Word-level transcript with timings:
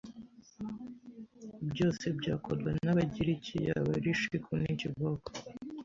byose 1.71 2.05
byakorwa 2.19 2.69
n’Ababiligi 2.85 3.55
yaba 3.67 3.91
ari 3.99 4.11
shiku 4.21 4.51
n’ikiboko 4.63 5.29